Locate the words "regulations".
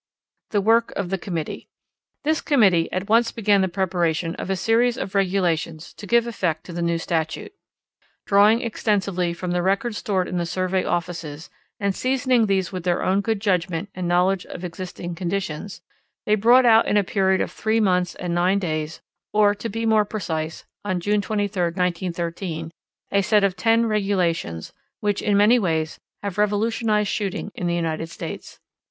5.13-5.93, 23.85-24.73